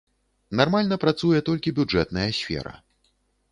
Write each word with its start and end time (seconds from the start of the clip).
Нармальна 0.61 0.97
працуе 1.03 1.43
толькі 1.51 1.75
бюджэтная 1.81 2.27
сфера. 2.41 2.73